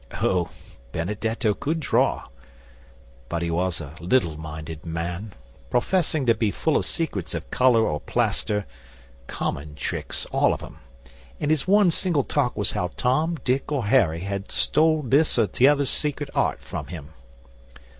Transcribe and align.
Oh, 0.19 0.49
Benedetto 0.93 1.53
could 1.53 1.79
draw, 1.79 2.25
but 3.29 3.43
'a 3.43 3.51
was 3.51 3.79
a 3.79 3.93
little 3.99 4.35
minded 4.35 4.83
man, 4.83 5.33
professing 5.69 6.25
to 6.25 6.33
be 6.33 6.49
full 6.49 6.75
of 6.75 6.87
secrets 6.87 7.35
of 7.35 7.51
colour 7.51 7.83
or 7.85 7.99
plaster 7.99 8.65
common 9.27 9.75
tricks, 9.75 10.25
all 10.31 10.55
of 10.55 10.63
'em 10.63 10.79
and 11.39 11.51
his 11.51 11.67
one 11.67 11.91
single 11.91 12.23
talk 12.23 12.57
was 12.57 12.71
how 12.71 12.87
Tom, 12.97 13.37
Dick 13.43 13.71
or 13.71 13.85
Harry 13.85 14.21
had 14.21 14.51
stole 14.51 15.03
this 15.03 15.37
or 15.37 15.45
t'other 15.45 15.85
secret 15.85 16.31
art 16.33 16.63
from 16.63 16.87
him. 16.87 17.09